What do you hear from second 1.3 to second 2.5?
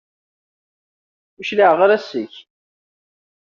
Ur cliɛeɣ ara seg-k.